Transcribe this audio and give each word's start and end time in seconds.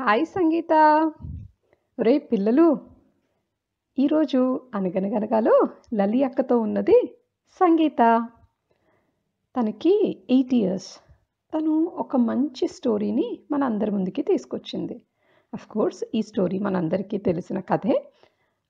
Hi 0.00 0.26
సంగీత. 0.26 0.72
ఒరే 2.00 2.18
పిల్లలు 2.18 2.78
ఈరోజు 3.98 4.60
అనగనగనగాలో 4.74 5.68
లలి 5.94 6.24
అక్కతో 6.24 6.58
ఉన్నది 6.58 7.18
సంగీత. 7.52 8.28
తనకి 9.56 10.22
ఎయిట్ 10.30 10.54
ఇయర్స్. 10.54 10.96
తను 11.54 11.84
ఒక 11.84 12.16
మంచి 12.16 12.68
స్టోరీని 12.68 13.38
మన 13.50 13.64
అందరి 13.64 13.90
ముందుకి 13.90 14.22
తీసుకొచ్చింది. 14.22 15.02
అఫ్ 15.54 15.66
కోర్స్ 15.66 16.04
ఈ 16.14 16.22
స్టోరీ 16.22 16.58
మనందరికీ 16.58 17.18
తెలిసిన 17.18 17.60
కథే. 17.60 18.12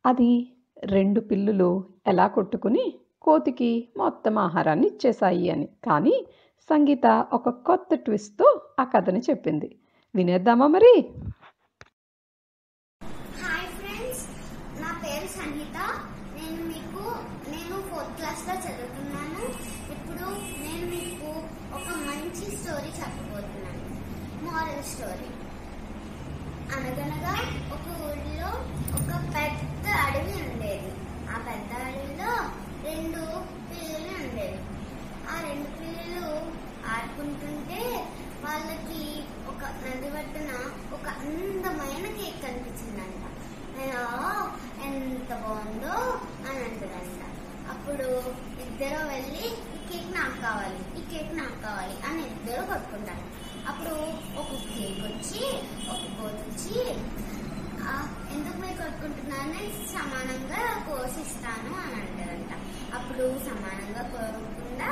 అది 0.07 0.53
రెండు 0.85 1.21
పిల్లులు 1.21 1.85
ఎలా 2.07 2.27
కొట్టుకుని 2.27 2.95
కోతికి 3.23 3.89
మొత్తం 3.97 4.39
ఆహారాన్ని 4.39 4.87
ఇచ్చేశాయి 4.87 5.51
అని. 5.51 5.67
కానీ 5.67 6.27
సంగీత 6.61 7.27
ఒక 7.33 7.49
కొత్త 7.49 7.95
ట్విస్ట్తో 7.95 8.61
ఆ 8.81 8.85
కథని 8.85 9.21
చెప్పింది. 9.21 9.79
వినేద్దామా 10.15 10.67
మరి? 10.67 10.95
హాయ్ 13.43 13.69
ఫ్రెండ్స్ 13.77 14.25
నా 14.81 14.91
పేరు 15.05 15.29
సంగీత. 15.29 15.77
నేను 16.37 16.63
మీకు 16.65 17.05
నేను 17.51 17.77
ఫోర్త్ 17.89 18.17
క్లాస్లో 18.17 18.55
చదువుతున్నాను. 18.65 19.45
ఇప్పుడు 19.95 20.27
నేను 20.65 20.87
మీకు 20.95 21.31
ఒక 21.79 21.89
మంచి 22.09 22.45
స్టోరీ 22.57 22.91
చెప్పబోతున్నాను. 23.01 23.85
మారల్ 24.45 24.85
స్టోరీ 24.85 25.31
అనగనగా 26.75 27.35
ఒక 27.77 27.87
ఊరిలో 28.09 28.51
ఒక 28.99 29.11
పెద్ద 29.35 29.87
అడవి 30.05 30.37
ఉండేది. 30.43 30.93
ఆ 31.31 31.39
పెద్ద 31.49 31.73
అడవిలో 31.83 32.33
రెండు 32.89 33.23
పిల్లలు 33.71 34.13
ఉండేవి. 34.23 34.61
ఆ 35.33 35.41
రెండు 35.49 35.69
పిల్లలు 35.81 36.27
ఆడుకుంటుంటే 36.93 37.83
వాళ్ళకి 38.45 39.03
ఒక 39.63 39.75
నది 39.85 40.09
ఒక 40.95 41.07
అందమైన 41.19 42.07
కేక్ 42.17 42.43
కనిపించిందంట. 42.43 43.23
నేను 43.77 44.01
ఎంత 44.85 45.35
బాగుందో 45.37 45.95
అని 46.49 46.65
అంటుందంట. 46.65 47.21
అప్పుడు 47.71 48.09
ఇద్దరు 48.63 49.07
వెళ్ళి 49.09 49.45
ఈ 49.75 49.89
కేక్ 49.89 50.15
నాకు 50.15 50.43
కావాలి 50.43 50.81
ఈ 50.99 51.05
కేక్ 51.11 51.37
నాకు 51.37 51.63
కావాలి 51.63 51.95
అని 52.07 52.23
ఇద్దరు 52.27 52.67
కొట్టుకుంటారు 52.67 53.25
అప్పుడు 53.69 53.95
ఒక 54.41 54.51
కేక్ 54.69 55.01
వచ్చి 55.03 55.43
ఒక 55.91 56.03
కోతి 56.19 56.43
వచ్చి 56.43 56.75
ఎందుకు 58.33 58.57
మీరు 58.61 58.77
కొట్టుకుంటున్నారని 58.77 59.63
సమానంగా 59.93 60.63
కోసిస్తాను 60.89 61.75
అని 61.77 61.97
అంటారంట 62.01 62.53
అప్పుడు 62.95 63.25
సమానంగా 63.39 64.03
కోరకుండా 64.13 64.91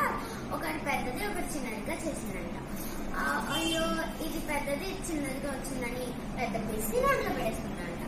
ఒకటి 0.53 0.79
పెద్దది 0.79 1.27
ఒకటి 1.27 1.49
చిన్నదిగా 1.55 1.95
చేసిందంట. 1.95 2.57
ఆ, 3.17 3.23
ఇది 4.27 4.41
పెద్దది 4.49 4.89
చిన్నదిగా 5.07 5.51
వచ్చిందని 5.55 6.07
పెద్ద 6.37 6.55
పీస్ 6.67 6.91
దాంట్లో 6.97 7.33
వేసుకున్నాడంట 7.39 8.05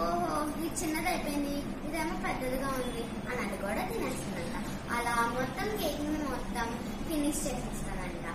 ఓహో 0.00 0.30
ఇది 0.54 0.68
చిన్నది 0.80 1.08
అయిపోయింది 1.08 1.54
ఇదేమో 1.86 2.14
పెద్దదిగా 2.24 2.70
ఉంది 2.78 3.02
అని 3.28 3.40
అది 3.44 3.56
కూడా 3.64 3.82
తినేస్తుందంట. 3.90 4.56
అలా 4.96 5.14
మొత్తం 5.36 5.68
కేక్ 5.80 6.00
మొత్తం 6.30 6.68
ఫినిష్ 7.08 7.42
చేసేస్తానంట 7.46 8.26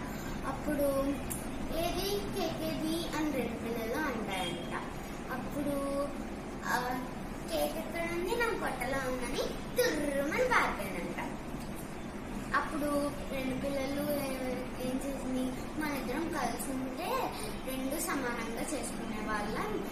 అప్పుడు 0.51 0.87
ఏది? 1.81 2.05
కేక్ 2.35 2.61
ఏది 2.69 2.95
అని 3.15 3.29
రెండు 3.35 3.57
పిల్లలు 3.63 3.99
అంటారంట. 4.07 4.73
అప్పుడు 5.35 5.75
కేక్ 7.51 7.75
ఎక్కడ 7.81 8.03
ఉంది? 8.15 8.33
నా 8.41 8.47
కొట్టలో 8.63 8.99
ఉందని 9.11 9.43
తుర్రుమని 9.77 10.47
పారిపోయానంట 10.53 11.19
అప్పుడు 12.59 12.89
రెండు 13.33 13.55
పిల్లలు 13.63 14.03
ఏ- 15.09 15.81
మన 15.81 15.97
ఇద్దరం 15.97 16.29
కలిసి 16.29 16.71
ఉంటే 16.71 17.29
రెండు 17.71 18.01
సమానంగా 18.01 18.61
చేసుకునే 18.61 19.27
వాళ్ళం. 19.27 19.85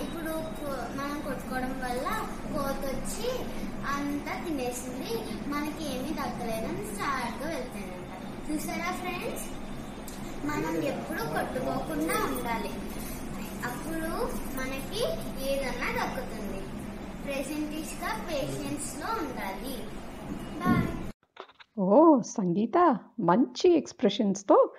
ఇప్పుడు 0.00 0.30
మనం 0.98 1.20
కొట్టుకోవడం 1.20 1.80
వల్ల 1.84 2.28
కోత 2.52 2.94
వచ్చి 2.94 3.38
అంతా 3.86 4.44
తినేసింది. 4.44 5.14
మనకి 5.48 5.98
ఏమీ 5.98 6.10
దక్కలేదని 6.10 6.94
స్టార్ట్గా 6.94 7.48
వెళ్తానంట 7.48 8.50
చూసారా 8.50 8.92
ఫ్రెండ్స్? 8.96 9.44
మనం 10.46 10.82
ఎప్పుడు 10.82 11.22
కొట్టుకోకుండా 11.22 12.14
ఉండాలి. 12.14 12.70
అప్పుడు 13.64 14.06
మనకి 14.56 15.04
ఏదన్నా 15.50 16.04
దక్కుతుంది. 16.04 16.60
ప్రెసెంటీస్గా 17.24 18.26
పేషెన్స్లో 18.30 19.06
ఉండాలి. 19.06 19.84
ఓ 21.80 22.20
సంగీత 22.20 22.98
మంచి 23.20 23.76
ఎక్స్ప్రెషన్స్తో 23.76 24.70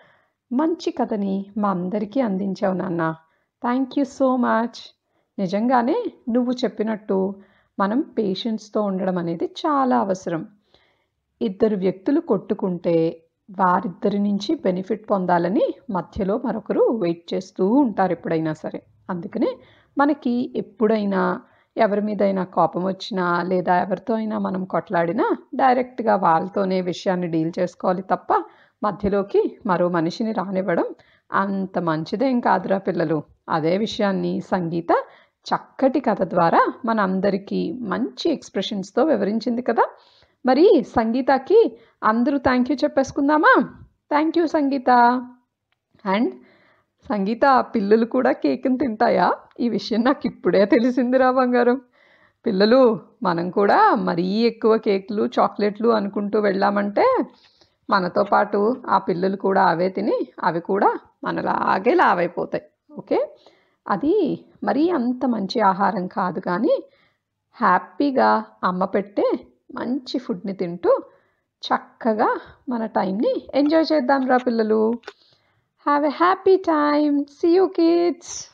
మంచి 0.54 0.92
కథని 0.92 1.46
మా 1.58 1.70
అందరికీ 1.70 2.22
అందించావు 2.22 2.74
నాన్న. 2.74 3.16
Thank 3.62 4.00
you 4.00 4.06
so 4.06 4.38
much. 4.38 4.80
నిజంగానే 5.40 6.06
నువ్వు 6.30 6.54
చెప్పినట్టు 6.54 7.36
మనం 7.80 8.02
పేషెన్స్తో 8.02 8.82
ఉండడం 8.82 9.18
అనేది 9.18 9.46
చాలా 9.46 10.00
అవసరం. 10.00 10.48
ఇద్దరు 11.42 11.76
వ్యక్తులు 11.76 12.20
కొట్టుకుంటే 12.20 13.24
వారిద్దరి 13.50 14.20
నుంచి 14.20 14.56
బెనిఫిట్ 14.56 15.12
పొందాలని 15.12 15.74
మధ్యలో 15.90 16.42
మరొకరు 16.46 16.82
వెయిట్ 16.82 17.34
చేస్తూ 17.34 17.68
ఉంటారు 17.68 18.12
ఎప్పుడైనా 18.12 18.54
సరే. 18.54 18.82
అందుకనే 19.10 19.58
మనకి 19.98 20.54
ఎప్పుడైనా 20.56 21.42
ఎవరి 21.78 22.02
మీదైనా 22.02 22.44
కోపం 22.44 22.84
వచ్చినా 22.86 23.44
లేదా 23.44 23.76
ఎవరితో 23.82 24.14
అయినా 24.16 24.38
మనం 24.38 24.64
కొట్లాడినా 24.66 25.36
డైరెక్ట్గా 25.56 26.16
వాళ్ళతోనే 26.16 26.82
విషయాన్ని 26.82 27.28
డీల్ 27.28 27.52
చేసుకోవాలి 27.60 28.02
తప్ప 28.02 28.34
మధ్యలోకి 28.84 29.58
మరో 29.66 29.90
మనిషిని 29.90 30.32
రానివ్వడం 30.32 30.86
అంత 31.32 31.80
మంచిదేం 31.80 32.40
కాదురా 32.40 32.78
పిల్లలు. 32.78 33.24
అదే 33.50 33.78
విషయాన్ని 33.78 34.42
సంగీత 34.42 34.92
చక్కటి 35.46 36.00
కథ 36.00 36.22
ద్వారా 36.22 36.74
మన 36.86 37.00
అందరికీ 37.00 37.72
మంచి 37.82 38.32
ఎక్స్ప్రెషన్స్తో 38.32 39.04
వివరించింది 39.04 39.62
కదా. 39.62 39.86
మరి 40.46 40.84
సంగీతకి 40.96 41.78
అందరూ 42.04 42.38
thank 42.38 42.72
you 42.72 42.78
చెప్పేసుకుందామా? 42.84 43.54
Thank 44.10 44.38
you 44.38 44.48
Sangeetha. 44.48 44.90
And 46.06 46.32
Sangeetha 47.10 47.66
పిల్లలు 47.76 48.06
కూడా 48.06 48.32
కేక్ని 48.32 48.78
తింటాయా? 48.78 49.32
ఈ 49.62 49.70
విషయం 49.70 50.04
నాకు 50.04 50.28
ఇప్పుడే 50.28 50.66
తెలిసిందిరా 50.66 51.32
బంగారం. 51.32 51.82
పిల్లలు 52.46 53.00
మనం 53.24 53.50
కూడా 53.50 53.96
మరీ 53.96 54.24
ఎక్కువ 54.24 54.78
కేక్లు 54.78 55.30
చాక్లెట్లు 55.40 55.90
అనుకుంటూ 55.90 56.40
వెళ్ళామంటే 56.40 57.06
మనతో 57.90 58.24
పాటు 58.24 58.84
ఆ 58.88 58.98
పిల్లలు 58.98 59.36
కూడా 59.36 59.64
అవే 59.64 59.90
తిని 59.90 60.28
అవి 60.44 60.60
కూడా 60.60 61.00
మనలాగే 61.24 61.94
లావైపోతాయి. 61.94 62.64
ఓకే? 62.98 63.20
అది 63.88 64.46
మరీ 64.64 64.90
అంత 64.90 65.26
మంచి 65.26 65.62
ఆహారం 65.62 66.08
కాదు 66.08 66.40
కానీ 66.40 66.84
హ్యాపీగా 67.54 68.46
అమ్మ 68.64 68.86
పెట్టే 68.86 69.40
మంచి 69.76 70.20
ఫుడ్ని 70.20 70.54
తింటూ 70.54 71.02
చక్కగా 71.64 72.40
మన 72.70 72.86
టైంని 72.86 73.48
ఎంజాయ్ 73.54 73.86
చేద్దాం 73.94 74.28
రా 74.28 74.38
పిల్లలు. 74.38 74.94
Have 75.86 76.06
a 76.06 76.10
happy 76.10 76.58
time 76.58 77.26
see 77.26 77.50
you 77.50 77.66
kids. 77.68 78.51